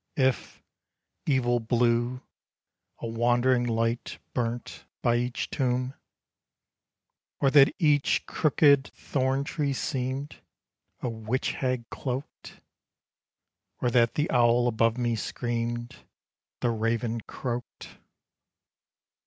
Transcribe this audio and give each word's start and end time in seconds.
If, 0.17 0.63
evil 1.27 1.59
blue, 1.59 2.21
a 3.01 3.05
wandering 3.05 3.65
light 3.67 4.17
Burnt 4.33 4.85
by 5.03 5.17
each 5.17 5.51
tomb! 5.51 5.93
Or 7.39 7.51
that 7.51 7.71
each 7.77 8.25
crookèd 8.25 8.87
thorn 8.87 9.43
tree 9.43 9.73
seemed 9.73 10.37
A 11.01 11.09
witch 11.11 11.51
hag 11.51 11.87
cloaked! 11.91 12.61
Or 13.79 13.91
that 13.91 14.15
the 14.15 14.27
owl 14.31 14.67
above 14.67 14.97
me 14.97 15.15
screamed, 15.15 15.97
The 16.61 16.71
raven 16.71 17.21
croaked! 17.27 17.99